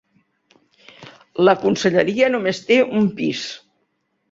La 1.43 1.55
Conselleria 1.67 2.33
només 2.39 2.65
té 2.73 2.81
un 3.03 3.09
pis. 3.23 3.47